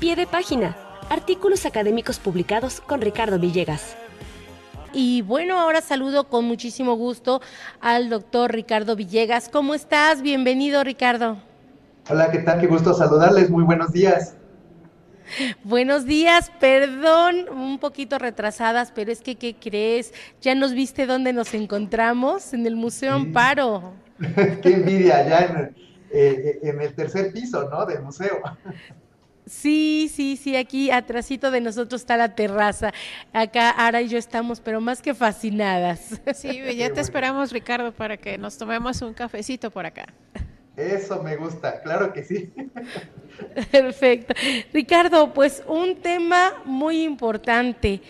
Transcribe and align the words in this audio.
Pie 0.00 0.14
de 0.14 0.26
página. 0.26 0.76
Artículos 1.08 1.64
académicos 1.64 2.18
publicados 2.18 2.82
con 2.82 3.00
Ricardo 3.00 3.38
Villegas. 3.38 3.96
Y 4.92 5.22
bueno, 5.22 5.58
ahora 5.58 5.80
saludo 5.80 6.28
con 6.28 6.44
muchísimo 6.44 6.96
gusto 6.96 7.40
al 7.80 8.10
doctor 8.10 8.52
Ricardo 8.52 8.94
Villegas. 8.94 9.48
¿Cómo 9.48 9.74
estás? 9.74 10.20
Bienvenido, 10.20 10.84
Ricardo. 10.84 11.38
Hola, 12.10 12.30
¿qué 12.30 12.40
tal? 12.40 12.60
Qué 12.60 12.66
gusto 12.66 12.92
saludarles. 12.92 13.48
Muy 13.48 13.64
buenos 13.64 13.90
días. 13.90 14.36
Buenos 15.64 16.04
días, 16.04 16.52
perdón, 16.60 17.48
un 17.48 17.78
poquito 17.78 18.18
retrasadas, 18.18 18.92
pero 18.94 19.10
es 19.10 19.22
que, 19.22 19.36
¿qué 19.36 19.56
crees? 19.56 20.12
Ya 20.42 20.54
nos 20.54 20.74
viste 20.74 21.06
dónde 21.06 21.32
nos 21.32 21.54
encontramos, 21.54 22.52
en 22.52 22.66
el 22.66 22.76
Museo 22.76 23.14
Amparo. 23.14 23.94
Qué 24.62 24.74
envidia, 24.74 25.26
ya 25.26 25.38
en, 25.46 25.76
eh, 26.12 26.60
en, 26.62 26.80
el 26.80 26.94
tercer 26.94 27.32
piso, 27.32 27.68
¿no? 27.70 27.86
Del 27.86 28.02
museo. 28.02 28.40
Sí, 29.46 30.10
sí, 30.12 30.36
sí, 30.36 30.56
aquí 30.56 30.90
atrásito 30.90 31.52
de 31.52 31.60
nosotros 31.60 32.00
está 32.00 32.16
la 32.16 32.34
terraza. 32.34 32.92
Acá 33.32 33.70
Ara 33.70 34.02
y 34.02 34.08
yo 34.08 34.18
estamos, 34.18 34.60
pero 34.60 34.80
más 34.80 35.00
que 35.00 35.14
fascinadas. 35.14 36.20
Sí, 36.34 36.60
ya 36.76 36.92
te 36.92 37.00
esperamos, 37.00 37.52
Ricardo, 37.52 37.92
para 37.92 38.16
que 38.16 38.38
nos 38.38 38.58
tomemos 38.58 39.00
un 39.02 39.14
cafecito 39.14 39.70
por 39.70 39.86
acá. 39.86 40.06
Eso 40.76 41.22
me 41.22 41.36
gusta, 41.36 41.80
claro 41.82 42.12
que 42.12 42.24
sí. 42.24 42.52
Perfecto. 43.70 44.34
Ricardo, 44.72 45.32
pues 45.32 45.62
un 45.68 45.96
tema 45.96 46.52
muy 46.64 47.04
importante, 47.04 48.02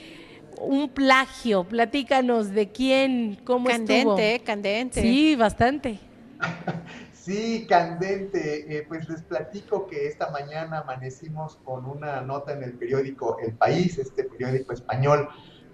un 0.59 0.89
plagio. 0.89 1.65
Platícanos 1.65 2.51
de 2.51 2.71
quién, 2.73 3.39
cómo 3.45 3.69
candente, 3.69 3.99
estuvo. 3.99 4.17
Candente, 4.17 4.45
candente. 4.45 5.03
Sí, 5.03 5.37
bastante. 5.37 5.99
Sí, 7.27 7.67
candente. 7.69 8.65
Eh, 8.69 8.85
pues 8.87 9.09
les 9.09 9.21
platico 9.23 9.89
que 9.89 10.07
esta 10.07 10.31
mañana 10.31 10.79
amanecimos 10.79 11.57
con 11.65 11.85
una 11.85 12.21
nota 12.21 12.53
en 12.53 12.63
el 12.63 12.75
periódico 12.75 13.39
El 13.41 13.53
País, 13.55 13.99
este 13.99 14.23
periódico 14.23 14.73
español, 14.73 15.29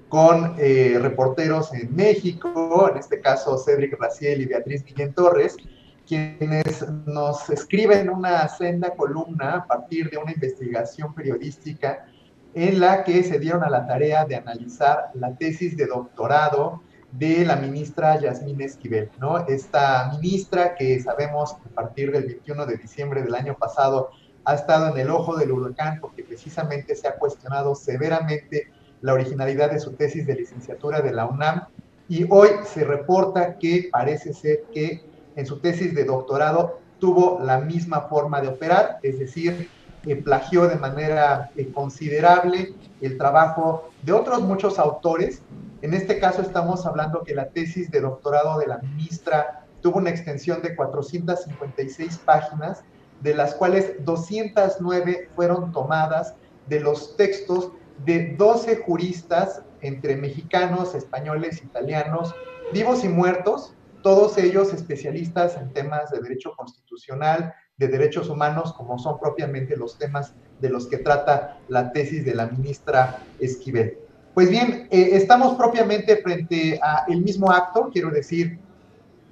con 0.09 0.55
eh, 0.59 0.99
reporteros 0.99 1.75
en 1.75 1.95
México, 1.95 2.89
en 2.91 2.97
este 2.97 3.21
caso 3.21 3.59
Cedric 3.59 4.01
Raciel 4.01 4.41
y 4.41 4.47
Beatriz 4.47 4.83
Guillén 4.83 5.13
Torres, 5.13 5.59
quienes 6.07 6.89
nos 7.05 7.51
escriben 7.51 8.09
una 8.09 8.49
senda 8.49 8.95
columna 8.95 9.57
a 9.57 9.67
partir 9.67 10.09
de 10.09 10.17
una 10.17 10.33
investigación 10.33 11.15
periodística 11.15 12.07
en 12.55 12.81
la 12.81 13.05
que 13.05 13.23
se 13.25 13.39
dieron 13.39 13.63
a 13.63 13.69
la 13.69 13.87
tarea 13.87 14.25
de 14.25 14.37
analizar 14.37 15.11
la 15.13 15.37
tesis 15.37 15.77
de 15.77 15.85
doctorado 15.85 16.81
de 17.13 17.45
la 17.45 17.57
ministra 17.57 18.19
Yasmín 18.19 18.61
Esquivel, 18.63 19.11
¿no? 19.19 19.47
Esta 19.47 20.11
ministra 20.19 20.75
que 20.75 21.01
sabemos 21.01 21.53
a 21.53 21.75
partir 21.75 22.11
del 22.11 22.25
21 22.25 22.67
de 22.67 22.77
diciembre 22.79 23.23
del 23.23 23.35
año 23.35 23.55
pasado 23.55 24.11
ha 24.45 24.55
estado 24.55 24.89
en 24.89 24.99
el 24.99 25.11
ojo 25.11 25.37
del 25.37 25.53
huracán 25.53 25.99
porque 26.01 26.25
precisamente 26.25 26.97
se 26.97 27.07
ha 27.07 27.17
cuestionado 27.17 27.75
severamente 27.75 28.73
la 29.03 29.13
originalidad 29.13 29.71
de 29.71 29.79
su 29.79 29.93
tesis 29.93 30.27
de 30.27 30.35
licenciatura 30.35 31.01
de 31.01 31.13
la 31.13 31.27
UNAM 31.27 31.67
y 32.09 32.27
hoy 32.31 32.49
se 32.65 32.85
reporta 32.85 33.59
que 33.59 33.89
parece 33.93 34.33
ser 34.33 34.65
que 34.73 35.05
en 35.37 35.47
su 35.47 35.61
tesis 35.61 35.95
de 35.95 36.05
doctorado 36.05 36.81
tuvo 36.99 37.41
la 37.43 37.59
misma 37.59 38.03
forma 38.03 38.41
de 38.41 38.49
operar, 38.49 38.99
es 39.03 39.19
decir, 39.19 39.69
eh, 40.07 40.17
plagió 40.17 40.67
de 40.67 40.77
manera 40.77 41.51
eh, 41.57 41.71
considerable 41.73 42.75
el 43.01 43.19
trabajo 43.19 43.91
de 44.03 44.13
otros 44.13 44.43
muchos 44.43 44.79
autores 44.79 45.43
en 45.83 45.95
este 45.95 46.21
caso 46.21 46.43
estamos 46.43 46.87
hablando 46.87 47.25
que 47.25 47.35
la 47.35 47.51
tesis 47.51 47.91
de 47.91 48.01
doctorado 48.01 48.59
de 48.59 48.69
la 48.69 48.79
ministra 48.79 49.67
tuvo 49.81 49.99
una 49.99 50.11
extensión 50.11 50.63
de 50.63 50.77
456 50.77 52.19
páginas, 52.19 52.85
de 53.21 53.35
las 53.35 53.55
cuales 53.55 53.95
209 54.05 55.31
fueron 55.35 55.73
tomadas 55.73 56.35
de 56.69 56.79
los 56.81 57.17
textos 57.17 57.73
de 58.05 58.37
12 58.37 58.77
juristas 58.77 59.63
entre 59.81 60.17
mexicanos, 60.17 60.95
españoles, 60.95 61.63
italianos, 61.63 62.33
vivos 62.73 63.05
y 63.05 63.09
muertos, 63.09 63.75
todos 64.03 64.39
ellos 64.39 64.73
especialistas 64.73 65.57
en 65.57 65.73
temas 65.73 66.11
de 66.11 66.21
derecho 66.21 66.53
constitucional, 66.57 67.55
de 67.77 67.89
derechos 67.89 68.29
humanos, 68.29 68.73
como 68.75 68.99
son 68.99 69.19
propiamente 69.19 69.77
los 69.77 69.99
temas 69.99 70.35
de 70.61 70.71
los 70.71 70.87
que 70.87 70.99
trata 70.99 71.59
la 71.69 71.91
tesis 71.93 72.25
de 72.25 72.35
la 72.35 72.47
ministra 72.47 73.19
Esquivel. 73.41 73.99
Pues 74.35 74.49
bien, 74.49 74.89
eh, 74.91 75.11
estamos 75.13 75.57
propiamente 75.57 76.17
frente 76.17 76.81
a 76.83 77.05
el 77.07 77.21
mismo 77.21 77.51
acto, 77.51 77.91
quiero 77.93 78.11
decir, 78.11 78.59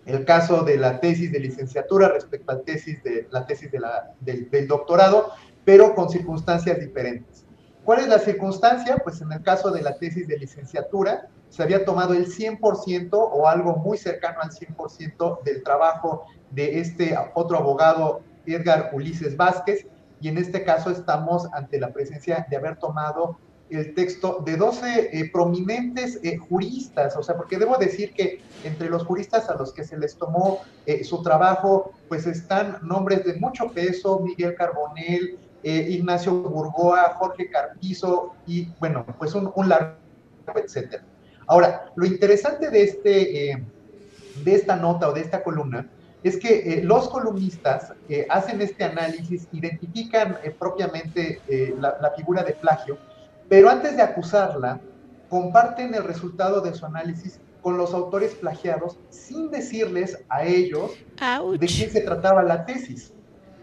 el 0.05 0.27
caso 0.27 0.63
de 0.63 0.77
la 0.77 1.01
tesis 1.01 1.33
de 1.33 1.41
licenciatura 1.41 2.09
respecto 2.09 2.53
a 2.53 2.57
la 2.57 2.63
tesis, 2.63 3.03
de, 3.03 3.27
la 3.31 3.47
tesis 3.47 3.71
del, 3.71 4.51
del 4.51 4.69
doctorado, 4.69 5.31
pero 5.65 5.95
con 5.95 6.11
circunstancias 6.11 6.79
diferentes. 6.79 7.47
¿Cuál 7.85 8.01
es 8.01 8.09
la 8.09 8.19
circunstancia? 8.19 8.99
Pues 9.03 9.23
en 9.23 9.33
el 9.33 9.43
caso 9.43 9.71
de 9.71 9.81
la 9.81 9.97
tesis 9.97 10.29
de 10.29 10.37
licenciatura, 10.37 11.29
se 11.49 11.63
había 11.63 11.85
tomado 11.85 12.13
el 12.13 12.27
100% 12.27 13.09
o 13.13 13.49
algo 13.49 13.77
muy 13.77 13.97
cercano 13.97 14.41
al 14.43 14.51
100% 14.51 15.43
del 15.43 15.63
trabajo 15.63 16.27
de 16.51 16.79
este 16.79 17.17
otro 17.35 17.57
abogado, 17.57 18.21
Edgar 18.45 18.91
Ulises 18.93 19.37
Vázquez, 19.37 19.87
y 20.21 20.29
en 20.29 20.37
este 20.37 20.63
caso 20.63 20.91
estamos 20.91 21.49
ante 21.55 21.81
la 21.81 21.93
presencia 21.93 22.47
de 22.51 22.57
haber 22.57 22.77
tomado 22.77 23.39
el 23.71 23.95
texto 23.95 24.43
de 24.45 24.57
12 24.57 25.11
eh, 25.13 25.31
prominentes 25.33 26.19
eh, 26.23 26.37
juristas, 26.37 27.17
o 27.17 27.23
sea, 27.23 27.37
porque 27.37 27.59
debo 27.59 27.77
decir 27.77 28.13
que 28.13 28.41
entre 28.65 28.91
los 28.91 29.05
juristas 29.05 29.49
a 29.49 29.55
los 29.55 29.73
que 29.73 29.85
se 29.85 29.97
les 29.97 30.17
tomó 30.17 30.61
eh, 30.87 31.05
su 31.05 31.23
trabajo, 31.23 31.93
pues 32.09 32.27
están 32.27 32.79
nombres 32.83 33.25
de 33.25 33.35
mucho 33.35 33.71
peso, 33.71 34.21
Miguel 34.21 34.55
Carbonell, 34.55 35.39
Ignacio 35.63 36.33
Burgoa, 36.33 37.17
Jorge 37.19 37.51
Carpizo 37.51 38.33
y, 38.47 38.69
bueno, 38.81 39.05
pues 39.19 39.35
un, 39.35 39.53
largo, 39.69 39.95
etcétera. 40.55 41.05
Ahora, 41.47 41.93
lo 41.97 42.07
interesante 42.07 42.71
de, 42.71 42.83
este, 42.83 43.63
de 44.43 44.55
esta 44.55 44.77
nota 44.77 45.11
o 45.11 45.13
de 45.13 45.21
esta 45.21 45.43
columna 45.43 45.87
es 46.23 46.39
que 46.39 46.81
los 46.83 47.11
columnistas 47.11 47.93
hacen 48.31 48.63
este 48.63 48.85
análisis, 48.85 49.49
identifican 49.53 50.39
propiamente 50.59 51.43
la 51.79 52.11
figura 52.17 52.43
de 52.43 52.55
plagio, 52.55 52.97
pero 53.51 53.69
antes 53.69 53.97
de 53.97 54.03
acusarla, 54.03 54.81
comparten 55.29 55.93
el 55.93 56.05
resultado 56.05 56.61
de 56.61 56.73
su 56.73 56.87
análisis 56.87 57.41
con 57.63 57.77
los 57.77 57.93
autores 57.93 58.37
plagiados 58.37 58.97
sin 59.11 59.51
decirles 59.51 60.25
a 60.29 60.45
ellos 60.45 60.93
de 61.59 61.67
quién 61.67 61.91
se 61.91 62.01
trataba 62.01 62.45
la 62.45 62.65
tesis. 62.65 63.13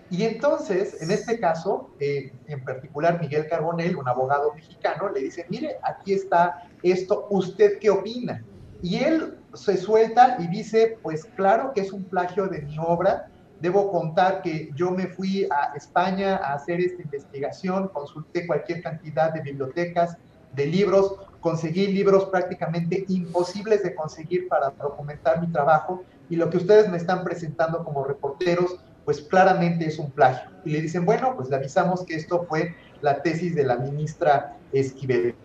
Y 0.09 0.23
entonces, 0.23 1.01
en 1.01 1.09
este 1.09 1.39
caso, 1.39 1.89
eh, 2.01 2.33
en 2.47 2.65
particular 2.65 3.19
Miguel 3.21 3.47
Carbonell, 3.47 3.95
un 3.95 4.09
abogado 4.09 4.53
mexicano, 4.53 5.07
le 5.09 5.21
dice, 5.21 5.45
mire, 5.47 5.77
aquí 5.81 6.13
está 6.13 6.67
esto, 6.83 7.25
¿usted 7.29 7.79
qué 7.79 7.89
opina? 7.89 8.43
Y 8.81 8.97
él 8.97 9.37
se 9.53 9.77
suelta 9.77 10.35
y 10.39 10.47
dice, 10.47 10.97
pues 11.01 11.23
claro 11.37 11.71
que 11.73 11.79
es 11.79 11.93
un 11.93 12.03
plagio 12.03 12.47
de 12.47 12.61
mi 12.61 12.77
obra, 12.77 13.29
Debo 13.59 13.91
contar 13.91 14.41
que 14.41 14.69
yo 14.75 14.91
me 14.91 15.07
fui 15.07 15.47
a 15.49 15.75
España 15.75 16.37
a 16.37 16.53
hacer 16.53 16.79
esta 16.79 17.01
investigación, 17.01 17.87
consulté 17.89 18.45
cualquier 18.45 18.83
cantidad 18.83 19.33
de 19.33 19.41
bibliotecas, 19.41 20.17
de 20.53 20.65
libros, 20.67 21.15
conseguí 21.39 21.87
libros 21.87 22.25
prácticamente 22.25 23.05
imposibles 23.07 23.83
de 23.83 23.95
conseguir 23.95 24.47
para 24.47 24.69
documentar 24.71 25.41
mi 25.41 25.51
trabajo 25.51 26.03
y 26.29 26.35
lo 26.35 26.49
que 26.49 26.57
ustedes 26.57 26.89
me 26.89 26.97
están 26.97 27.23
presentando 27.23 27.83
como 27.83 28.03
reporteros, 28.03 28.79
pues 29.05 29.21
claramente 29.21 29.85
es 29.85 29.97
un 29.97 30.11
plagio. 30.11 30.49
Y 30.65 30.71
le 30.71 30.81
dicen, 30.81 31.05
bueno, 31.05 31.35
pues 31.35 31.49
le 31.49 31.55
avisamos 31.55 32.03
que 32.03 32.15
esto 32.15 32.45
fue 32.49 32.75
la 33.01 33.21
tesis 33.21 33.55
de 33.55 33.63
la 33.63 33.77
ministra 33.77 34.57
Esquivel. 34.73 35.35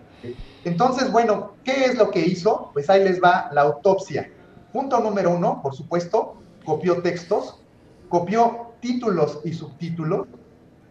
Entonces, 0.65 1.11
bueno, 1.11 1.55
¿qué 1.65 1.85
es 1.85 1.97
lo 1.97 2.11
que 2.11 2.21
hizo? 2.21 2.71
Pues 2.73 2.91
ahí 2.91 3.05
les 3.05 3.23
va 3.23 3.49
la 3.53 3.63
autopsia. 3.63 4.31
Punto 4.73 5.01
número 5.01 5.31
uno, 5.31 5.61
por 5.63 5.75
supuesto, 5.75 6.37
copió 6.65 7.03
textos, 7.03 7.62
copió 8.13 8.75
títulos 8.81 9.41
y 9.43 9.55
subtítulos, 9.55 10.29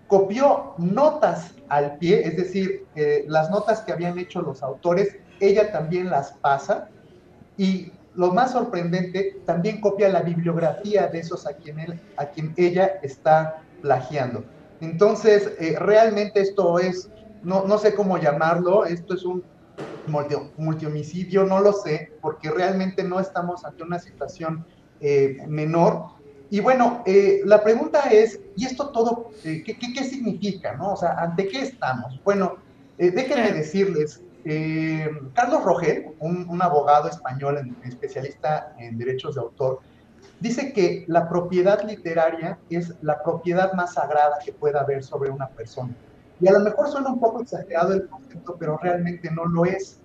copió 0.07 0.73
notas 0.79 1.53
al 1.69 1.99
pie, 1.99 2.25
es 2.25 2.35
decir, 2.35 2.87
eh, 2.95 3.25
las 3.27 3.51
notas 3.51 3.81
que 3.81 3.91
habían 3.91 4.17
hecho 4.17 4.41
los 4.41 4.63
autores, 4.63 5.15
ella 5.39 5.71
también 5.71 6.09
las 6.09 6.31
pasa 6.41 6.89
y 7.57 7.91
lo 8.15 8.33
más 8.33 8.53
sorprendente, 8.53 9.43
también 9.45 9.81
copia 9.81 10.09
la 10.09 10.23
bibliografía 10.23 11.09
de 11.09 11.19
esos 11.19 11.45
a 11.45 11.53
quien, 11.53 11.79
él, 11.79 12.01
a 12.17 12.25
quien 12.25 12.55
ella 12.57 12.93
está 13.03 13.67
plagiando. 13.81 14.43
Entonces, 14.79 15.53
eh, 15.59 15.75
realmente 15.77 16.41
esto 16.41 16.79
es, 16.79 17.07
no, 17.43 17.65
no 17.67 17.77
sé 17.77 17.93
cómo 17.93 18.17
llamarlo, 18.17 18.83
esto 18.83 19.13
es 19.13 19.23
un 19.23 19.43
multihomicidio, 20.57 21.45
no 21.45 21.59
lo 21.59 21.71
sé, 21.71 22.13
porque 22.19 22.49
realmente 22.49 23.03
no 23.03 23.19
estamos 23.19 23.63
ante 23.63 23.83
una 23.83 23.99
situación 23.99 24.65
eh, 24.99 25.37
menor, 25.47 26.20
y 26.51 26.59
bueno, 26.59 27.01
eh, 27.05 27.41
la 27.45 27.63
pregunta 27.63 28.01
es, 28.11 28.39
¿y 28.57 28.65
esto 28.65 28.89
todo 28.89 29.31
eh, 29.45 29.63
¿qué, 29.65 29.77
qué, 29.77 30.03
significa? 30.03 30.75
¿no? 30.75 30.91
O 30.93 30.97
sea, 30.97 31.13
¿ante 31.13 31.47
qué 31.47 31.61
estamos? 31.61 32.21
Bueno, 32.25 32.57
eh, 32.97 33.09
déjenme 33.09 33.53
decirles, 33.53 34.21
Carlos 35.33 35.63
Rogel, 35.63 36.07
un, 36.19 36.61
abogado 36.61 37.07
español 37.07 37.73
especialista 37.85 38.75
en 38.77 38.97
derechos 38.97 39.35
de 39.35 39.41
autor, 39.41 39.79
dice 40.41 40.73
que 40.73 41.05
la 41.07 41.29
propiedad 41.29 41.83
literaria 41.83 42.59
es 42.69 42.95
la 43.01 43.23
propiedad 43.23 43.71
más 43.73 43.93
sagrada 43.93 44.39
que 44.43 44.51
pueda 44.51 44.81
haber 44.81 45.03
sobre 45.03 45.29
una 45.29 45.47
persona. 45.47 45.95
Y 46.41 46.49
a 46.49 46.51
lo 46.51 46.59
mejor 46.59 46.89
suena 46.89 47.13
un 47.13 47.19
poco 47.21 47.43
exagerado 47.43 47.93
el 47.93 48.07
concepto, 48.09 48.57
pero 48.59 48.77
realmente 48.77 49.31
no 49.31 49.45
lo 49.45 49.63
es. 49.63 49.99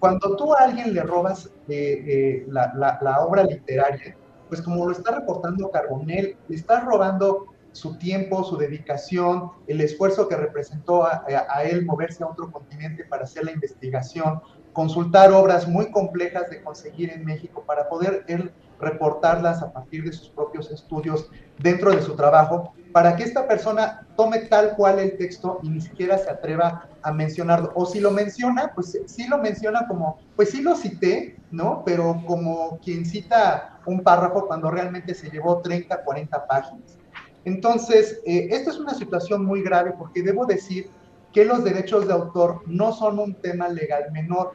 Cuando 0.00 0.34
tú 0.34 0.52
a 0.52 0.64
alguien 0.64 0.94
le 0.94 1.02
robas 1.02 1.46
eh, 1.68 2.04
eh, 2.06 2.46
la, 2.48 2.98
la, 3.00 3.20
obra 3.20 3.44
literaria, 3.44 4.16
pues 4.52 4.60
como 4.60 4.84
lo 4.84 4.92
está 4.92 5.12
reportando 5.12 5.70
Carbonell, 5.70 6.36
le 6.46 6.54
estás 6.54 6.84
robando 6.84 7.54
su 7.72 7.96
tiempo, 7.96 8.44
su 8.44 8.58
dedicación, 8.58 9.50
el 9.66 9.80
esfuerzo 9.80 10.28
que 10.28 10.36
representó 10.36 11.06
a, 11.06 11.24
a, 11.48 11.64
él 11.64 11.86
moverse 11.86 12.22
a 12.22 12.26
otro 12.26 12.52
continente 12.52 13.02
para 13.06 13.24
hacer 13.24 13.46
la 13.46 13.52
investigación, 13.52 14.42
consultar 14.74 15.32
obras 15.32 15.66
muy 15.66 15.90
complejas 15.90 16.50
de 16.50 16.62
conseguir 16.62 17.10
en 17.14 17.24
México 17.24 17.64
para 17.66 17.88
poder 17.88 18.26
él 18.28 18.52
reportarlas 18.78 19.62
a 19.62 19.72
partir 19.72 20.04
de 20.04 20.12
sus 20.12 20.28
propios 20.28 20.70
estudios 20.70 21.30
dentro 21.58 21.90
de 21.90 22.02
su 22.02 22.14
trabajo, 22.14 22.74
para 22.92 23.16
que 23.16 23.24
esta 23.24 23.48
persona 23.48 24.06
tome 24.16 24.40
tal 24.40 24.76
cual 24.76 24.98
el 24.98 25.16
texto 25.16 25.60
y 25.62 25.70
ni 25.70 25.80
siquiera 25.80 26.18
se 26.18 26.30
atreva 26.30 26.88
a 27.02 27.12
mencionarlo. 27.12 27.72
O 27.74 27.86
si 27.86 28.00
lo 28.00 28.10
menciona, 28.10 28.72
pues 28.74 28.98
sí 29.06 29.26
lo 29.28 29.38
menciona 29.38 29.86
como, 29.88 30.18
pues 30.36 30.50
sí 30.50 30.62
lo 30.62 30.76
cité, 30.76 31.36
¿no? 31.50 31.82
Pero 31.84 32.22
como 32.26 32.78
quien 32.84 33.06
cita 33.06 33.80
un 33.86 34.02
párrafo 34.02 34.46
cuando 34.46 34.70
realmente 34.70 35.14
se 35.14 35.30
llevó 35.30 35.60
30, 35.60 36.04
40 36.04 36.46
páginas. 36.46 36.98
Entonces, 37.44 38.20
eh, 38.24 38.48
esta 38.50 38.70
es 38.70 38.78
una 38.78 38.94
situación 38.94 39.44
muy 39.44 39.62
grave 39.62 39.94
porque 39.98 40.22
debo 40.22 40.46
decir 40.46 40.90
que 41.32 41.44
los 41.44 41.64
derechos 41.64 42.06
de 42.06 42.12
autor 42.12 42.62
no 42.66 42.92
son 42.92 43.18
un 43.18 43.34
tema 43.34 43.68
legal 43.68 44.12
menor. 44.12 44.52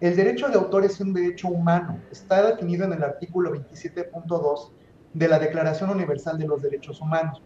El 0.00 0.14
derecho 0.14 0.48
de 0.48 0.54
autor 0.54 0.84
es 0.84 1.00
un 1.00 1.12
derecho 1.12 1.48
humano, 1.48 1.98
está 2.12 2.46
definido 2.46 2.84
en 2.84 2.92
el 2.92 3.02
artículo 3.02 3.52
27.2 3.52 4.70
de 5.14 5.28
la 5.28 5.38
Declaración 5.38 5.90
Universal 5.90 6.38
de 6.38 6.46
los 6.46 6.62
Derechos 6.62 7.00
Humanos. 7.00 7.42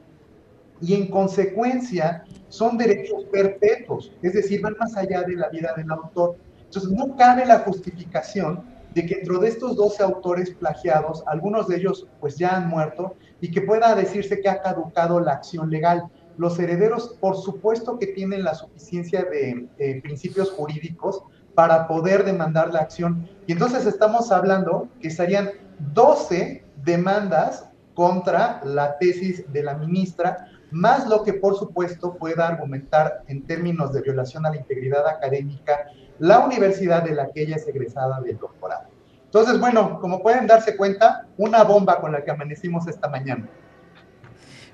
Y 0.83 0.95
en 0.95 1.09
consecuencia 1.09 2.25
son 2.49 2.77
derechos 2.77 3.25
perpetuos, 3.33 4.13
es 4.21 4.35
decir, 4.35 4.61
van 4.61 4.77
más 4.79 4.97
allá 4.97 5.23
de 5.23 5.37
la 5.37 5.49
vida 5.49 5.73
del 5.77 5.91
autor. 5.91 6.37
Entonces 6.65 6.91
no 6.91 7.17
cabe 7.17 7.47
la 7.47 7.61
justificación 7.61 8.65
de 8.95 9.07
que 9.07 9.17
dentro 9.17 9.39
de 9.39 9.49
estos 9.49 9.77
12 9.77 10.03
autores 10.03 10.51
plagiados, 10.51 11.23
algunos 11.27 11.69
de 11.69 11.77
ellos 11.77 12.07
pues 12.21 12.37
ya 12.37 12.57
han 12.57 12.69
muerto 12.69 13.15
y 13.41 13.51
que 13.51 13.63
pueda 13.63 13.95
decirse 13.95 14.41
que 14.41 14.49
ha 14.49 14.61
caducado 14.61 15.21
la 15.21 15.33
acción 15.33 15.71
legal. 15.71 16.05
Los 16.37 16.59
herederos, 16.59 17.17
por 17.21 17.37
supuesto 17.37 17.99
que 17.99 18.09
tienen 18.09 18.45
la 18.45 18.55
suficiencia 18.55 19.25
de 19.25 19.69
eh, 19.79 20.01
principios 20.03 20.51
jurídicos 20.51 21.23
para 21.55 21.87
poder 21.87 22.25
demandar 22.25 22.73
la 22.73 22.81
acción. 22.81 23.29
Y 23.47 23.53
entonces 23.53 23.87
estamos 23.87 24.33
hablando 24.33 24.89
que 25.01 25.11
serían 25.11 25.51
12 25.95 26.65
demandas 26.85 27.69
contra 27.95 28.63
la 28.65 28.97
tesis 28.99 29.45
de 29.53 29.63
la 29.63 29.75
ministra, 29.75 30.49
más 30.73 31.07
lo 31.07 31.23
que 31.23 31.35
por 31.35 31.57
supuesto 31.57 32.15
pueda 32.15 32.49
argumentar 32.49 33.23
en 33.29 33.47
términos 33.47 33.93
de 33.93 34.03
violación 34.03 34.47
a 34.47 34.51
la 34.51 34.57
integridad 34.57 35.07
académica 35.07 35.87
la 36.19 36.41
universidad 36.41 37.03
de 37.03 37.15
la 37.15 37.31
que 37.31 37.43
ella 37.43 37.57
es 37.57 37.67
egresada 37.67 38.21
del 38.21 38.39
doctorado. 38.39 38.89
Entonces, 39.25 39.59
bueno, 39.59 39.99
como 40.01 40.23
pueden 40.23 40.47
darse 40.47 40.77
cuenta, 40.77 41.27
una 41.39 41.65
bomba 41.65 42.01
con 42.01 42.13
la 42.13 42.23
que 42.23 42.31
amanecimos 42.31 42.87
esta 42.87 43.09
mañana. 43.09 43.49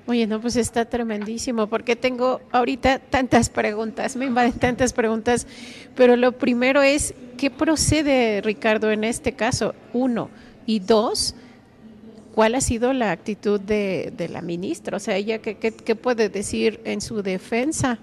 Oye, 0.05 0.27
no, 0.27 0.41
pues 0.41 0.55
está 0.55 0.85
tremendísimo, 0.85 1.67
porque 1.67 1.95
tengo 1.95 2.41
ahorita 2.51 2.99
tantas 2.99 3.49
preguntas, 3.49 4.15
me 4.15 4.25
invaden 4.25 4.53
tantas 4.53 4.91
preguntas, 4.91 5.47
pero 5.95 6.15
lo 6.15 6.31
primero 6.31 6.81
es, 6.81 7.13
¿qué 7.37 7.51
procede, 7.51 8.41
Ricardo, 8.41 8.91
en 8.91 9.03
este 9.03 9.33
caso? 9.33 9.75
Uno. 9.93 10.29
Y 10.65 10.79
dos, 10.79 11.35
¿cuál 12.39 12.55
ha 12.55 12.61
sido 12.61 12.93
la 12.93 13.11
actitud 13.11 13.59
de, 13.59 14.29
la 14.31 14.41
ministra? 14.41 14.95
O 14.95 14.99
sea, 15.01 15.17
ella, 15.17 15.39
¿qué, 15.39 15.57
¿qué, 15.57 15.95
puede 15.97 16.29
decir 16.29 16.79
en 16.85 17.01
su 17.01 17.21
defensa? 17.21 17.99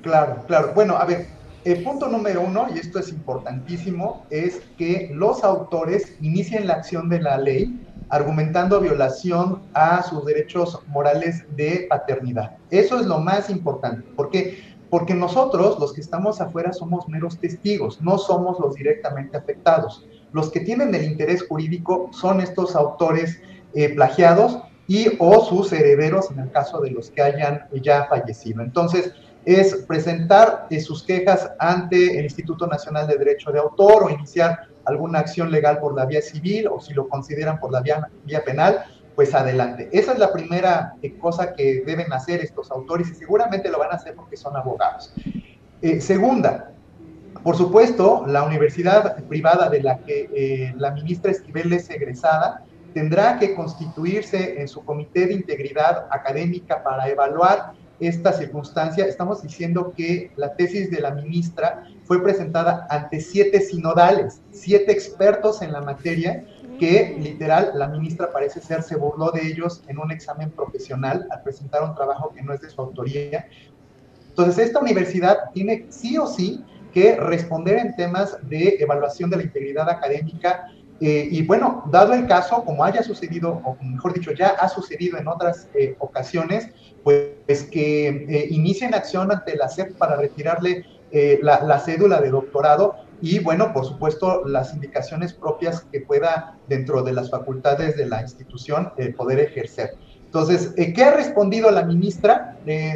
Claro, 0.00 0.42
claro. 0.46 0.72
Bueno, 0.74 0.96
a 0.96 1.04
ver, 1.04 1.26
el 1.66 1.82
punto 1.84 2.08
número 2.08 2.40
uno, 2.40 2.68
y 2.74 2.78
esto 2.78 2.98
es 2.98 3.10
importantísimo, 3.10 4.24
es 4.30 4.62
que 4.78 5.10
los 5.12 5.44
autores 5.44 6.14
inicien 6.22 6.66
la 6.66 6.76
acción 6.76 7.10
de 7.10 7.20
la 7.20 7.36
ley 7.36 7.78
argumentando 8.08 8.80
violación 8.80 9.60
a 9.74 10.02
sus 10.02 10.24
derechos 10.24 10.80
morales 10.86 11.44
de 11.54 11.84
paternidad. 11.90 12.56
Eso 12.70 12.98
es 13.00 13.04
lo 13.04 13.18
más 13.18 13.50
importante. 13.50 14.08
¿Por 14.16 14.30
qué? 14.30 14.64
Porque 14.88 15.12
nosotros, 15.12 15.78
los 15.78 15.92
que 15.92 16.00
estamos 16.00 16.40
afuera, 16.40 16.72
somos 16.72 17.06
meros 17.06 17.38
testigos, 17.38 18.00
no 18.00 18.16
somos 18.16 18.58
los 18.58 18.76
directamente 18.76 19.36
afectados. 19.36 20.06
Los 20.32 20.50
que 20.50 20.60
tienen 20.60 20.94
el 20.94 21.04
interés 21.04 21.46
jurídico 21.46 22.10
son 22.12 22.40
estos 22.40 22.74
autores 22.74 23.40
eh, 23.74 23.94
plagiados 23.94 24.58
y 24.86 25.06
o 25.18 25.44
sus 25.44 25.72
herederos 25.72 26.30
en 26.30 26.40
el 26.40 26.50
caso 26.50 26.80
de 26.80 26.90
los 26.90 27.10
que 27.10 27.22
hayan 27.22 27.66
ya 27.82 28.06
fallecido. 28.06 28.62
Entonces, 28.62 29.12
es 29.44 29.74
presentar 29.86 30.66
eh, 30.70 30.80
sus 30.80 31.02
quejas 31.02 31.50
ante 31.58 32.18
el 32.18 32.24
Instituto 32.24 32.66
Nacional 32.66 33.06
de 33.06 33.16
Derecho 33.16 33.50
de 33.50 33.58
Autor 33.58 34.04
o 34.04 34.10
iniciar 34.10 34.68
alguna 34.84 35.20
acción 35.20 35.50
legal 35.50 35.80
por 35.80 35.94
la 35.94 36.06
vía 36.06 36.22
civil 36.22 36.68
o 36.68 36.80
si 36.80 36.94
lo 36.94 37.08
consideran 37.08 37.58
por 37.58 37.72
la 37.72 37.80
vía, 37.80 38.08
penal, 38.44 38.84
pues 39.14 39.34
adelante. 39.34 39.88
Esa 39.92 40.12
es 40.12 40.18
la 40.18 40.32
primera 40.32 40.94
eh, 41.02 41.18
cosa 41.18 41.54
que 41.54 41.82
deben 41.84 42.12
hacer 42.12 42.40
estos 42.40 42.70
autores 42.70 43.10
y 43.10 43.14
seguramente 43.14 43.68
lo 43.70 43.78
van 43.78 43.92
a 43.92 43.96
hacer 43.96 44.14
porque 44.14 44.36
son 44.36 44.56
abogados. 44.56 45.12
Segunda, 45.98 46.72
por 47.42 47.56
supuesto, 47.56 48.24
la 48.26 48.44
universidad 48.44 49.16
privada 49.24 49.68
de 49.68 49.82
la 49.82 49.98
que 49.98 50.28
eh, 50.34 50.74
la 50.76 50.92
ministra 50.92 51.30
Esquivel 51.30 51.72
es 51.72 51.90
egresada 51.90 52.64
tendrá 52.94 53.38
que 53.38 53.54
constituirse 53.54 54.60
en 54.60 54.68
su 54.68 54.84
comité 54.84 55.26
de 55.26 55.34
integridad 55.34 56.06
académica 56.10 56.82
para 56.82 57.08
evaluar 57.08 57.72
esta 57.98 58.32
circunstancia. 58.32 59.06
Estamos 59.06 59.42
diciendo 59.42 59.92
que 59.96 60.30
la 60.36 60.54
tesis 60.54 60.90
de 60.90 61.00
la 61.00 61.12
ministra 61.12 61.84
fue 62.04 62.22
presentada 62.22 62.86
ante 62.90 63.20
siete 63.20 63.60
sinodales, 63.60 64.42
siete 64.50 64.92
expertos 64.92 65.62
en 65.62 65.72
la 65.72 65.80
materia, 65.80 66.44
que 66.78 67.16
literal 67.18 67.72
la 67.74 67.88
ministra 67.88 68.30
parece 68.32 68.60
ser 68.60 68.82
se 68.82 68.96
burló 68.96 69.30
de 69.30 69.46
ellos 69.46 69.82
en 69.88 69.98
un 69.98 70.10
examen 70.10 70.50
profesional 70.50 71.26
al 71.30 71.42
presentar 71.42 71.82
un 71.82 71.94
trabajo 71.94 72.32
que 72.34 72.42
no 72.42 72.52
es 72.52 72.60
de 72.60 72.70
su 72.70 72.80
autoría. 72.80 73.46
Entonces, 74.28 74.66
esta 74.66 74.80
universidad 74.80 75.50
tiene 75.52 75.86
sí 75.90 76.18
o 76.18 76.26
sí 76.26 76.64
que 76.92 77.16
responder 77.16 77.78
en 77.78 77.96
temas 77.96 78.36
de 78.48 78.76
evaluación 78.80 79.30
de 79.30 79.36
la 79.38 79.42
integridad 79.42 79.88
académica. 79.88 80.68
Eh, 81.00 81.28
y 81.30 81.42
bueno, 81.42 81.82
dado 81.90 82.14
el 82.14 82.26
caso, 82.26 82.64
como 82.64 82.84
haya 82.84 83.02
sucedido, 83.02 83.60
o 83.64 83.76
mejor 83.82 84.12
dicho, 84.12 84.32
ya 84.32 84.50
ha 84.50 84.68
sucedido 84.68 85.18
en 85.18 85.26
otras 85.26 85.68
eh, 85.74 85.96
ocasiones, 85.98 86.68
pues 87.02 87.64
que 87.70 88.08
eh, 88.08 88.46
inicien 88.50 88.94
acción 88.94 89.32
ante 89.32 89.56
la 89.56 89.68
SEP 89.68 89.96
para 89.96 90.16
retirarle 90.16 90.84
eh, 91.10 91.40
la, 91.42 91.78
cédula 91.80 92.20
de 92.20 92.30
doctorado 92.30 92.94
y, 93.20 93.40
bueno, 93.40 93.72
por 93.72 93.84
supuesto, 93.84 94.44
las 94.46 94.72
indicaciones 94.74 95.32
propias 95.32 95.82
que 95.90 96.00
pueda 96.00 96.56
dentro 96.68 97.02
de 97.02 97.12
las 97.12 97.30
facultades 97.30 97.96
de 97.96 98.06
la 98.06 98.22
institución 98.22 98.92
poder 99.16 99.40
ejercer. 99.40 99.94
Entonces, 100.32 100.72
eh, 100.78 100.94
¿qué 100.94 101.04
ha 101.04 101.12
respondido 101.12 101.70
la 101.70 101.84
ministra? 101.84 102.48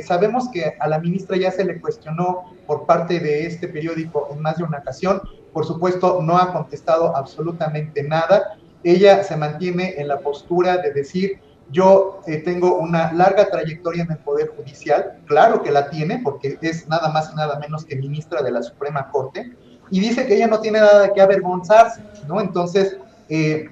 sabemos 0.06 0.48
que 0.50 0.74
a 0.78 0.88
la 0.88 0.98
ministra 1.00 1.36
ya 1.36 1.50
se 1.50 1.64
le 1.64 1.80
cuestionó 1.80 2.44
por 2.66 2.86
parte 2.86 3.20
de 3.20 3.44
este 3.44 3.68
periódico 3.68 4.28
en 4.30 4.40
más 4.40 4.56
de 4.56 4.64
una 4.64 4.78
ocasión. 4.78 5.20
Por 5.52 5.66
supuesto, 5.66 6.22
no 6.22 6.38
ha 6.38 6.50
contestado 6.52 7.14
absolutamente 7.14 8.02
nada. 8.04 8.56
Ella 8.82 9.22
se 9.22 9.36
mantiene 9.36 9.96
en 9.98 10.08
la 10.08 10.20
postura 10.20 10.78
de 10.78 10.92
decir 10.92 11.40
yo 11.68 12.20
eh, 12.26 12.38
tengo 12.38 12.78
una 12.78 13.12
larga 13.12 13.50
trayectoria 13.50 14.04
en 14.04 14.12
el 14.12 14.18
Poder 14.18 14.48
Judicial, 14.56 15.18
claro 15.26 15.62
que 15.62 15.72
la 15.72 15.90
tiene, 15.90 16.20
porque 16.22 16.56
es 16.62 16.88
nada 16.88 17.10
más 17.10 17.30
y 17.32 17.36
nada 17.36 17.58
menos 17.58 17.84
que 17.84 17.96
ministra 17.96 18.40
de 18.40 18.52
la 18.52 18.62
Suprema 18.62 19.10
Corte, 19.10 19.52
y 19.90 20.00
dice 20.00 20.26
que 20.26 20.36
ella 20.36 20.46
no 20.46 20.60
tiene 20.60 20.78
nada 20.78 21.12
qué 21.12 21.20
avergonzarse, 21.20 22.02
¿no? 22.26 22.40
Entonces, 22.40 22.96
eh, 23.28 23.66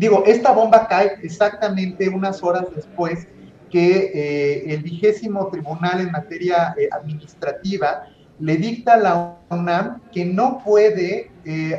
digo, 0.00 0.24
esta 0.26 0.52
bomba 0.52 0.88
cae 0.88 1.18
exactamente 1.22 2.08
unas 2.08 2.42
horas 2.42 2.66
después 2.74 3.28
que 3.70 4.10
eh, 4.12 4.74
el 4.74 4.82
vigésimo 4.82 5.48
tribunal 5.48 6.00
en 6.00 6.10
materia 6.10 6.74
administrativa 6.90 8.08
le 8.40 8.56
dicta 8.56 8.94
a 8.94 8.96
la 8.96 9.36
UNAM 9.50 10.00
que 10.10 10.24
no 10.24 10.62
puede 10.64 11.30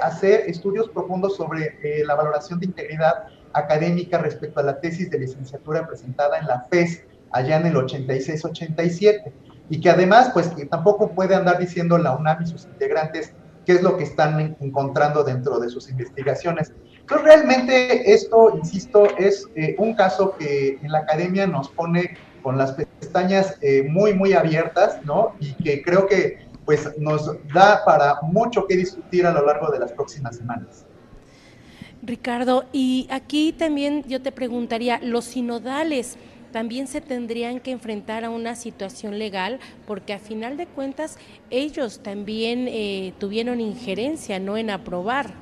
hacer 0.02 0.42
estudios 0.48 0.90
profundos 0.90 1.36
sobre 1.36 1.76
la 2.06 2.16
valoración 2.16 2.60
de 2.60 2.68
integridad 2.68 3.26
académica 3.54 4.18
respecto 4.20 4.60
a 4.60 4.64
la 4.64 4.80
tesis 4.80 5.10
de 5.10 5.20
licenciatura 5.20 5.88
presentada 5.88 6.38
en 6.38 6.48
la 6.48 6.68
FES 6.70 7.04
allá 7.32 7.58
en 7.58 7.68
el 7.68 7.76
86-87 7.76 9.32
y 9.70 9.80
que 9.80 9.90
además 9.90 10.32
pues 10.34 10.50
que 10.50 10.66
tampoco 10.66 11.12
puede 11.12 11.36
andar 11.36 11.58
diciendo 11.58 11.98
la 11.98 12.16
UNAM 12.16 12.44
y 12.44 12.48
sus 12.48 12.66
integrantes 12.66 13.34
qué 13.66 13.74
es 13.74 13.82
lo 13.82 13.98
que 13.98 14.04
están 14.04 14.58
encontrando 14.60 15.24
dentro 15.24 15.60
de 15.60 15.70
sus 15.70 15.90
investigaciones. 15.90 16.74
Entonces 17.12 17.28
realmente 17.28 18.14
esto, 18.14 18.56
insisto, 18.56 19.06
es 19.18 19.46
eh, 19.56 19.76
un 19.78 19.96
caso 19.96 20.34
que 20.38 20.80
en 20.82 20.92
la 20.94 21.00
academia 21.00 21.46
nos 21.46 21.68
pone 21.68 22.16
con 22.42 22.58
las 22.58 22.72
pestañas 22.72 23.58
eh, 23.62 23.84
muy, 23.84 24.14
muy 24.14 24.32
abiertas, 24.32 25.04
¿no? 25.04 25.36
Y 25.42 25.54
que 25.56 25.82
creo 25.82 26.08
que 26.08 26.38
pues 26.64 26.90
nos 26.98 27.30
da 27.54 27.84
para 27.84 28.22
mucho 28.22 28.66
que 28.66 28.78
discutir 28.78 29.26
a 29.26 29.34
lo 29.34 29.46
largo 29.46 29.70
de 29.72 29.80
las 29.80 29.92
próximas 29.92 30.38
semanas. 30.38 30.86
Ricardo, 32.02 32.64
y 32.72 33.10
aquí 33.12 33.52
también 33.52 34.04
yo 34.08 34.22
te 34.22 34.32
preguntaría, 34.32 35.02
los 35.04 35.26
sinodales, 35.26 36.16
también 36.54 36.88
se 36.88 37.02
tendrían 37.02 37.60
que 37.60 37.72
enfrentar 37.72 38.24
a 38.24 38.30
una 38.30 38.56
situación 38.56 39.20
legal, 39.20 39.60
porque 39.86 40.14
a 40.14 40.20
final 40.20 40.56
de 40.56 40.66
cuentas 40.66 41.18
ellos 41.50 42.00
también 42.02 42.70
eh, 42.70 43.14
tuvieron 43.20 43.60
injerencia, 43.60 44.40
¿no? 44.40 44.56
En 44.56 44.70
aprobar. 44.70 45.41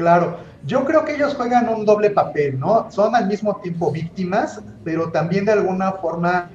Claro, 0.00 0.38
yo 0.64 0.86
creo 0.86 1.04
que 1.04 1.14
ellos 1.14 1.34
juegan 1.34 1.68
un 1.68 1.84
doble 1.84 2.08
papel, 2.08 2.58
¿no? 2.58 2.90
Son 2.90 3.14
al 3.14 3.26
mismo 3.26 3.60
tiempo 3.60 3.92
víctimas, 3.92 4.58
pero 4.82 5.12
también 5.12 5.44
de 5.44 5.52
alguna 5.52 5.92
forma 5.92 6.50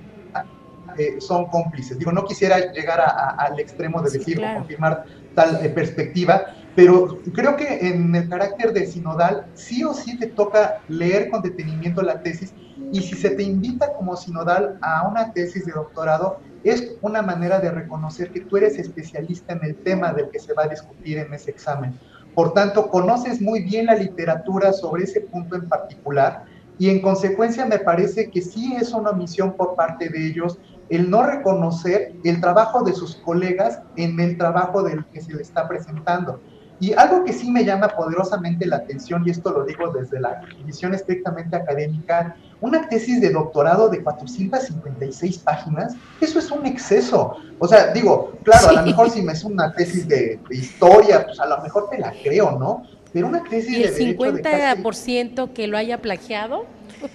eh, 0.97 1.21
son 1.21 1.45
cómplices. 1.45 1.99
Digo, 1.99 2.11
no 2.11 2.25
quisiera 2.25 2.71
llegar 2.71 3.01
al 3.37 3.59
extremo 3.59 4.01
de 4.01 4.09
decir 4.09 4.39
o 4.43 4.55
confirmar 4.55 5.05
tal 5.35 5.63
eh, 5.63 5.69
perspectiva, 5.69 6.41
pero 6.73 7.21
creo 7.35 7.55
que 7.55 7.87
en 7.87 8.15
el 8.15 8.27
carácter 8.27 8.73
de 8.73 8.87
sinodal 8.87 9.45
sí 9.53 9.83
o 9.83 9.93
sí 9.93 10.17
te 10.17 10.25
toca 10.25 10.81
leer 10.87 11.29
con 11.29 11.43
detenimiento 11.43 12.01
la 12.01 12.23
tesis 12.23 12.51
y 12.91 12.99
si 13.03 13.13
se 13.13 13.29
te 13.29 13.43
invita 13.43 13.93
como 13.93 14.15
sinodal 14.15 14.79
a 14.81 15.07
una 15.07 15.31
tesis 15.33 15.67
de 15.67 15.71
doctorado, 15.71 16.39
es 16.63 16.97
una 17.01 17.21
manera 17.21 17.59
de 17.59 17.69
reconocer 17.69 18.31
que 18.31 18.41
tú 18.41 18.57
eres 18.57 18.79
especialista 18.79 19.53
en 19.53 19.63
el 19.63 19.75
tema 19.83 20.13
del 20.13 20.31
que 20.31 20.39
se 20.39 20.53
va 20.53 20.63
a 20.63 20.67
discutir 20.67 21.19
en 21.19 21.31
ese 21.31 21.51
examen. 21.51 21.99
Por 22.35 22.53
tanto, 22.53 22.89
conoces 22.89 23.41
muy 23.41 23.63
bien 23.63 23.85
la 23.85 23.95
literatura 23.95 24.73
sobre 24.73 25.05
ese 25.05 25.21
punto 25.21 25.55
en 25.55 25.67
particular 25.69 26.43
y 26.77 26.89
en 26.89 27.01
consecuencia 27.01 27.65
me 27.65 27.79
parece 27.79 28.29
que 28.29 28.41
sí 28.41 28.75
es 28.75 28.91
una 28.91 29.13
misión 29.13 29.53
por 29.53 29.75
parte 29.75 30.09
de 30.09 30.27
ellos 30.27 30.59
el 30.89 31.09
no 31.09 31.23
reconocer 31.23 32.13
el 32.23 32.41
trabajo 32.41 32.83
de 32.83 32.93
sus 32.93 33.15
colegas 33.15 33.81
en 33.95 34.19
el 34.19 34.37
trabajo 34.37 34.83
del 34.83 35.05
que 35.05 35.21
se 35.21 35.33
le 35.33 35.41
está 35.41 35.67
presentando. 35.67 36.41
Y 36.79 36.93
algo 36.93 37.23
que 37.23 37.31
sí 37.31 37.49
me 37.49 37.63
llama 37.63 37.87
poderosamente 37.87 38.65
la 38.65 38.77
atención, 38.77 39.23
y 39.25 39.31
esto 39.31 39.51
lo 39.51 39.63
digo 39.63 39.91
desde 39.91 40.19
la 40.19 40.41
visión 40.65 40.93
estrictamente 40.93 41.55
académica, 41.55 42.35
una 42.59 42.87
tesis 42.89 43.21
de 43.21 43.29
doctorado 43.29 43.89
de 43.89 44.03
456 44.03 45.37
páginas, 45.39 45.95
eso 46.19 46.39
es 46.39 46.51
un 46.51 46.65
exceso. 46.65 47.37
O 47.59 47.67
sea, 47.67 47.93
digo, 47.93 48.33
claro, 48.43 48.69
a 48.69 48.73
lo 48.73 48.81
mejor 48.83 49.09
si 49.09 49.21
me 49.21 49.33
es 49.33 49.43
una 49.43 49.71
tesis 49.73 50.07
de, 50.07 50.39
historia, 50.49 51.25
pues 51.25 51.39
a 51.39 51.45
lo 51.45 51.61
mejor 51.61 51.89
te 51.89 51.97
la 51.97 52.11
creo, 52.11 52.57
¿no? 52.59 52.83
Pero 53.13 53.27
una 53.27 53.43
tesis 53.43 53.77
¿Y 53.77 53.83
el 53.83 53.95
de 53.95 54.17
50% 54.17 55.53
que 55.53 55.67
lo 55.67 55.77
haya 55.77 56.01
plagiado? 56.01 56.65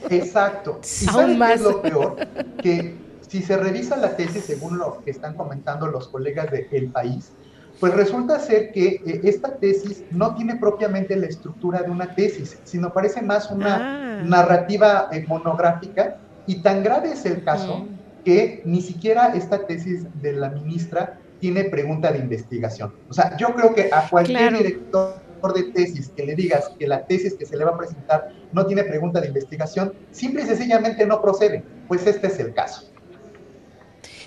Exacto. 0.08 0.80
¿Y 1.02 1.08
Aún 1.10 1.38
más. 1.38 1.56
es 1.56 1.60
lo 1.60 1.82
peor? 1.82 2.16
Que 2.62 2.96
si 3.28 3.42
se 3.42 3.56
revisa 3.56 3.96
la 3.96 4.16
tesis 4.16 4.44
según 4.44 4.78
lo 4.78 5.02
que 5.04 5.10
están 5.10 5.34
comentando 5.34 5.86
los 5.86 6.08
colegas 6.08 6.50
de 6.50 6.68
El 6.72 6.88
País, 6.88 7.32
pues 7.80 7.94
resulta 7.94 8.38
ser 8.38 8.72
que 8.72 9.00
eh, 9.06 9.20
esta 9.25 9.56
tesis 9.56 10.04
no 10.10 10.34
tiene 10.34 10.56
propiamente 10.56 11.16
la 11.16 11.26
estructura 11.26 11.82
de 11.82 11.90
una 11.90 12.14
tesis, 12.14 12.58
sino 12.64 12.92
parece 12.92 13.22
más 13.22 13.50
una 13.50 14.20
ah. 14.20 14.22
narrativa 14.22 15.08
eh, 15.10 15.25
monográfica 15.26 16.18
y 16.46 16.56
tan 16.56 16.84
grave 16.84 17.12
es 17.12 17.25
el 17.25 17.42
caso 17.42 17.87
que 18.25 18.60
ni 18.66 18.82
siquiera 18.82 19.28
esta 19.34 19.66
tesis 19.66 20.06
de 20.20 20.34
la 20.34 20.50
ministra 20.50 21.18
tiene 21.40 21.64
pregunta 21.64 22.12
de 22.12 22.18
investigación. 22.18 22.92
O 23.08 23.14
sea, 23.14 23.34
yo 23.38 23.54
creo 23.54 23.75
que 23.75 23.88
a 23.90 24.08
cualquier 24.10 24.52
director 24.58 25.14
de 25.54 25.62
tesis 25.72 26.10
que 26.14 26.26
le 26.26 26.34
digas 26.34 26.70
que 26.78 26.87
la 26.87 27.06
tesis 27.06 27.34
que 27.34 27.46
se 27.46 27.56
le 27.56 27.64
va 27.64 27.70
a 27.70 27.78
presentar 27.78 28.28
no 28.52 28.66
tiene 28.66 28.84
pregunta 28.84 29.22
de 29.22 29.28
investigación, 29.28 29.94
simple 30.10 30.42
y 30.42 30.46
sencillamente 30.46 31.06
no 31.06 31.22
procede. 31.22 31.64
Pues 31.88 32.06
este 32.06 32.26
es 32.26 32.38
el 32.38 32.52
caso. 32.52 32.89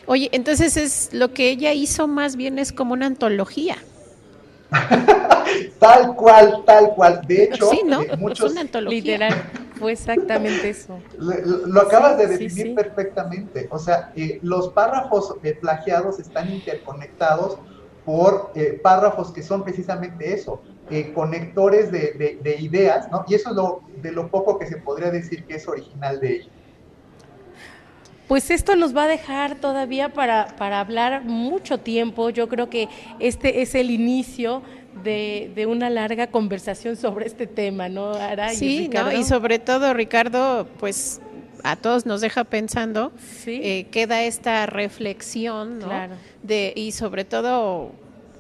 Oye, 0.05 0.29
entonces 0.33 0.77
es 0.77 1.09
lo 1.13 1.33
que 1.33 1.49
ella 1.49 1.73
hizo 1.73 2.07
más 2.07 2.35
bien 2.35 2.59
es 2.59 2.71
como 2.71 2.93
una 2.93 3.05
antología. 3.05 3.77
tal 5.79 6.15
cual, 6.15 6.63
tal 6.65 6.89
cual. 6.95 7.21
De 7.27 7.43
hecho, 7.43 7.69
sí, 7.69 7.81
¿no? 7.85 8.01
Eh, 8.01 8.17
muchos... 8.17 8.51
una 8.51 8.61
antología. 8.61 8.99
Literal, 8.99 9.33
fue 9.79 9.93
exactamente 9.93 10.69
eso. 10.69 10.99
Lo, 11.17 11.81
acabas 11.81 12.17
de 12.17 12.27
definir 12.27 12.75
perfectamente. 12.75 13.67
O 13.71 13.79
sea, 13.79 14.11
eh, 14.15 14.39
los 14.41 14.69
párrafos 14.69 15.35
eh, 15.43 15.57
plagiados 15.59 16.19
están 16.19 16.51
interconectados 16.51 17.59
por 18.05 18.51
párrafos 18.81 19.31
que 19.31 19.41
son 19.41 19.63
precisamente 19.63 20.33
eso, 20.33 20.61
conectores 21.15 21.89
de, 21.89 22.37
de, 22.43 22.55
ideas, 22.57 23.09
¿no? 23.09 23.23
Y 23.29 23.35
eso 23.35 23.51
es 23.51 23.55
lo, 23.55 23.79
de 24.01 24.11
lo 24.11 24.27
poco 24.27 24.59
que 24.59 24.67
se 24.67 24.75
podría 24.75 25.09
decir 25.09 25.45
que 25.45 25.55
es 25.55 25.65
original 25.69 26.19
de 26.19 26.35
ella. 26.35 26.49
Pues 28.27 28.49
esto 28.51 28.75
nos 28.75 28.95
va 28.95 29.03
a 29.03 29.07
dejar 29.07 29.55
todavía 29.55 30.09
para, 30.09 30.55
para 30.57 30.79
hablar 30.79 31.23
mucho 31.25 31.79
tiempo. 31.79 32.29
Yo 32.29 32.47
creo 32.47 32.69
que 32.69 32.87
este 33.19 33.61
es 33.61 33.75
el 33.75 33.91
inicio 33.91 34.61
de, 35.03 35.65
una 35.67 35.89
larga 35.89 36.27
conversación 36.27 36.95
sobre 36.95 37.25
este 37.27 37.47
tema, 37.47 37.89
¿no, 37.89 38.13
Ara? 38.13 38.49
Sí, 38.49 38.85
y, 38.85 38.89
¿no? 38.89 39.11
y 39.11 39.23
sobre 39.23 39.59
todo, 39.59 39.93
Ricardo, 39.93 40.67
pues 40.79 41.21
a 41.63 41.75
todos 41.75 42.05
nos 42.05 42.21
deja 42.21 42.43
pensando, 42.43 43.11
eh, 43.45 43.87
queda 43.91 44.23
esta 44.23 44.65
reflexión, 44.65 45.79
¿no? 45.79 45.89
De, 46.43 46.73
y 46.75 46.91
sobre 46.91 47.23
todo 47.23 47.91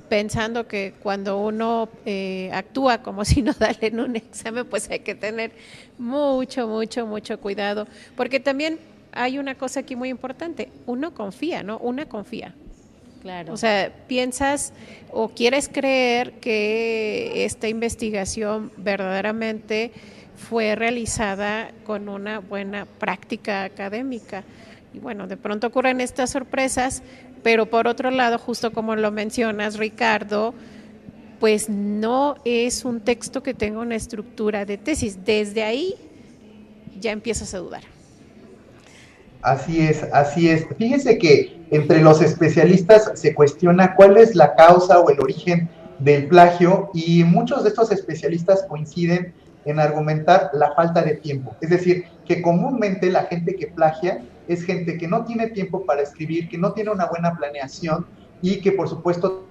pensando 0.09 0.67
que 0.67 0.93
cuando 1.01 1.39
uno 1.39 1.89
eh, 2.05 2.51
actúa 2.53 3.01
como 3.01 3.25
si 3.25 3.41
no 3.41 3.53
sinodal 3.53 3.77
en 3.81 3.99
un 3.99 4.15
examen, 4.15 4.65
pues 4.65 4.89
hay 4.89 4.99
que 4.99 5.15
tener 5.15 5.51
mucho, 5.97 6.67
mucho, 6.67 7.05
mucho 7.07 7.39
cuidado, 7.39 7.87
porque 8.15 8.39
también 8.39 8.77
hay 9.13 9.37
una 9.37 9.55
cosa 9.55 9.81
aquí 9.81 9.95
muy 9.95 10.09
importante, 10.09 10.69
uno 10.85 11.13
confía, 11.13 11.63
¿no? 11.63 11.77
Una 11.79 12.05
confía. 12.07 12.53
Claro. 13.21 13.53
O 13.53 13.57
sea, 13.57 13.91
piensas 14.07 14.73
o 15.11 15.29
quieres 15.29 15.69
creer 15.69 16.33
que 16.33 17.45
esta 17.45 17.69
investigación 17.69 18.71
verdaderamente 18.75 19.91
fue 20.35 20.75
realizada 20.75 21.71
con 21.85 22.09
una 22.09 22.39
buena 22.39 22.85
práctica 22.85 23.63
académica. 23.63 24.43
Y 24.93 24.99
bueno, 24.99 25.27
de 25.27 25.37
pronto 25.37 25.67
ocurren 25.67 26.01
estas 26.01 26.31
sorpresas, 26.31 27.01
pero 27.43 27.67
por 27.67 27.87
otro 27.87 28.11
lado, 28.11 28.37
justo 28.37 28.73
como 28.73 28.95
lo 28.95 29.09
mencionas, 29.11 29.77
Ricardo, 29.77 30.53
pues 31.39 31.69
no 31.69 32.35
es 32.43 32.83
un 32.83 32.99
texto 33.01 33.41
que 33.41 33.53
tenga 33.53 33.79
una 33.79 33.95
estructura 33.95 34.65
de 34.65 34.77
tesis. 34.77 35.23
Desde 35.23 35.63
ahí 35.63 35.95
ya 36.99 37.11
empiezas 37.11 37.53
a 37.53 37.59
dudar. 37.59 37.92
Así 39.43 39.81
es, 39.81 40.03
así 40.13 40.49
es. 40.49 40.65
Fíjense 40.77 41.17
que 41.17 41.65
entre 41.69 42.01
los 42.01 42.21
especialistas 42.21 43.11
se 43.13 43.35
cuestiona 43.35 43.93
cuál 43.95 44.17
es 44.17 44.35
la 44.35 44.55
causa 44.55 44.99
o 44.99 45.09
el 45.09 45.19
origen 45.19 45.69
del 45.99 46.27
plagio 46.27 46.89
y 46.93 47.23
muchos 47.25 47.63
de 47.63 47.69
estos 47.69 47.91
especialistas 47.91 48.65
coinciden 48.69 49.33
en 49.65 49.79
argumentar 49.79 50.49
la 50.53 50.73
falta 50.73 51.01
de 51.01 51.15
tiempo. 51.15 51.55
Es 51.59 51.69
decir, 51.69 52.05
que 52.25 52.41
comúnmente 52.41 53.09
la 53.09 53.23
gente 53.23 53.55
que 53.55 53.67
plagia 53.67 54.23
es 54.47 54.63
gente 54.63 54.97
que 54.97 55.07
no 55.07 55.25
tiene 55.25 55.47
tiempo 55.47 55.85
para 55.85 56.01
escribir, 56.01 56.47
que 56.47 56.57
no 56.57 56.71
tiene 56.73 56.91
una 56.91 57.07
buena 57.07 57.35
planeación 57.35 58.05
y 58.41 58.61
que 58.61 58.71
por 58.71 58.87
supuesto 58.87 59.45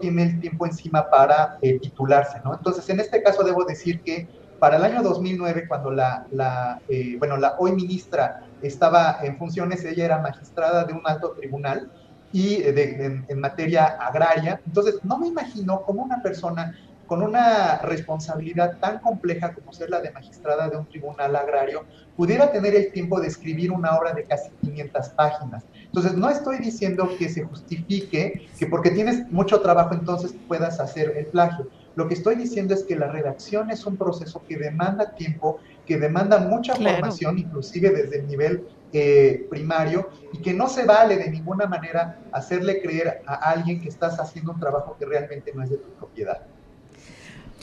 tiene 0.00 0.24
el 0.24 0.40
tiempo 0.40 0.66
encima 0.66 1.08
para 1.10 1.58
eh, 1.62 1.78
titularse, 1.80 2.38
¿no? 2.44 2.54
Entonces, 2.54 2.88
en 2.90 3.00
este 3.00 3.22
caso 3.22 3.44
debo 3.44 3.64
decir 3.64 4.00
que 4.02 4.26
para 4.62 4.76
el 4.76 4.84
año 4.84 5.02
2009, 5.02 5.64
cuando 5.66 5.90
la, 5.90 6.24
la 6.30 6.80
eh, 6.88 7.16
bueno, 7.18 7.36
la 7.36 7.56
hoy 7.58 7.72
ministra 7.72 8.44
estaba 8.62 9.18
en 9.24 9.36
funciones, 9.36 9.84
ella 9.84 10.04
era 10.04 10.18
magistrada 10.20 10.84
de 10.84 10.92
un 10.92 11.00
alto 11.04 11.32
tribunal 11.32 11.90
y 12.30 12.62
eh, 12.62 13.24
en, 13.28 13.40
materia 13.40 13.86
agraria. 13.86 14.60
Entonces, 14.64 15.00
no 15.02 15.18
me 15.18 15.26
imagino 15.26 15.82
cómo 15.82 16.04
una 16.04 16.22
persona 16.22 16.78
con 17.08 17.24
una 17.24 17.78
responsabilidad 17.78 18.78
tan 18.78 19.00
compleja 19.00 19.52
como 19.52 19.72
ser 19.72 19.90
la 19.90 20.00
de 20.00 20.12
magistrada 20.12 20.68
de 20.68 20.76
un 20.76 20.86
tribunal 20.86 21.34
agrario, 21.34 21.84
pudiera 22.16 22.52
tener 22.52 22.76
el 22.76 22.92
tiempo 22.92 23.20
de 23.20 23.26
escribir 23.26 23.72
una 23.72 23.96
obra 23.98 24.12
de 24.12 24.22
casi 24.26 24.48
500 24.62 25.08
páginas. 25.08 25.64
Entonces, 25.86 26.14
no 26.14 26.30
estoy 26.30 26.58
diciendo 26.58 27.10
que 27.18 27.28
se 27.28 27.42
justifique 27.42 28.48
que 28.56 28.66
porque 28.68 28.92
tienes 28.92 29.28
mucho 29.32 29.60
trabajo 29.60 29.92
entonces 29.92 30.36
puedas 30.46 30.78
hacer 30.78 31.16
el 31.16 31.26
plagio. 31.26 31.66
Lo 31.94 32.08
que 32.08 32.14
estoy 32.14 32.36
diciendo 32.36 32.74
es 32.74 32.84
que 32.84 32.96
la 32.96 33.08
redacción 33.08 33.70
es 33.70 33.84
un 33.84 33.96
proceso 33.96 34.42
que 34.48 34.56
demanda 34.56 35.14
tiempo, 35.14 35.58
que 35.86 35.98
demanda 35.98 36.38
mucha 36.38 36.74
formación, 36.74 37.38
inclusive 37.38 37.90
desde 37.90 38.20
el 38.20 38.26
nivel 38.26 38.64
eh, 38.92 39.46
primario, 39.50 40.10
y 40.32 40.38
que 40.38 40.54
no 40.54 40.68
se 40.68 40.84
vale 40.84 41.16
de 41.16 41.30
ninguna 41.30 41.66
manera 41.66 42.18
hacerle 42.32 42.80
creer 42.80 43.22
a 43.26 43.34
alguien 43.34 43.80
que 43.80 43.88
estás 43.88 44.18
haciendo 44.18 44.52
un 44.52 44.60
trabajo 44.60 44.96
que 44.98 45.04
realmente 45.04 45.52
no 45.54 45.62
es 45.62 45.70
de 45.70 45.76
tu 45.76 45.88
propiedad. 45.90 46.42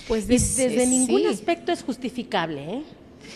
Pues 0.08 0.28
desde, 0.28 0.88
ningún 0.88 1.28
aspecto 1.28 1.72
es 1.72 1.84
justificable, 1.84 2.74
¿eh? 2.74 2.84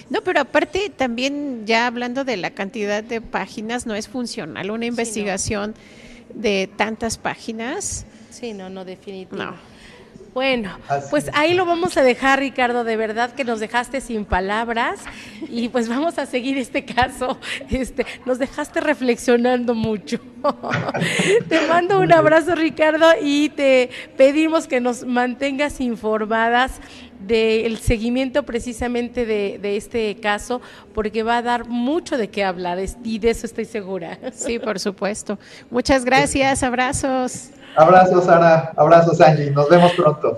No, 0.10 0.22
pero 0.22 0.42
aparte 0.42 0.92
también 0.96 1.66
ya 1.66 1.88
hablando 1.88 2.24
de 2.24 2.38
la 2.38 2.52
cantidad 2.52 3.04
de 3.04 3.22
páginas, 3.22 3.86
no 3.86 3.94
es 3.94 4.08
funcional 4.08 4.72
una 4.72 4.86
investigación 4.86 5.76
de 6.34 6.70
tantas 6.76 7.18
páginas. 7.18 8.06
Sí, 8.32 8.54
no, 8.54 8.70
no, 8.70 8.86
definitivamente. 8.86 9.56
No. 9.56 9.73
Bueno, 10.34 10.80
pues 11.12 11.30
ahí 11.34 11.54
lo 11.54 11.64
vamos 11.66 11.96
a 11.96 12.02
dejar, 12.02 12.40
Ricardo. 12.40 12.84
De 12.84 12.98
verdad 12.98 13.34
que 13.34 13.44
nos 13.44 13.60
dejaste 13.60 14.02
sin 14.02 14.26
palabras 14.26 15.00
y 15.48 15.70
pues 15.70 15.88
vamos 15.88 16.18
a 16.18 16.26
seguir 16.26 16.58
este 16.58 16.86
caso. 16.86 17.38
Este, 17.70 18.06
nos 18.26 18.40
dejaste 18.40 18.80
reflexionando 18.82 19.76
mucho. 19.76 20.20
te 21.50 21.68
mando 21.68 22.00
un 22.00 22.12
abrazo, 22.12 22.56
Ricardo, 22.56 23.06
y 23.22 23.50
te 23.50 23.92
pedimos 24.18 24.66
que 24.66 24.82
nos 24.82 25.06
mantengas 25.06 25.80
informadas 25.80 26.80
del 27.20 27.78
seguimiento 27.78 28.44
precisamente 28.44 29.26
de, 29.26 29.60
de, 29.62 29.78
este 29.78 30.16
caso, 30.16 30.62
porque 30.94 31.24
va 31.24 31.38
a 31.38 31.42
dar 31.42 31.68
mucho 31.68 32.18
de 32.18 32.30
qué 32.30 32.44
hablar 32.44 32.80
y 33.04 33.20
de 33.20 33.30
eso 33.30 33.46
estoy 33.46 33.66
segura. 33.66 34.20
Sí, 34.34 34.60
por 34.60 34.80
supuesto. 34.80 35.38
Muchas 35.70 36.04
gracias, 36.04 36.64
abrazos. 36.64 37.52
Abrazos, 37.76 38.26
Sara. 38.26 38.72
Abrazos, 38.76 39.20
Angie. 39.22 39.52
Nos 39.52 39.70
vemos 39.70 39.92
pronto. 39.94 40.38